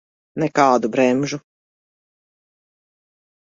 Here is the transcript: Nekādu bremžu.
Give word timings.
Nekādu 0.43 0.89
bremžu. 0.95 1.39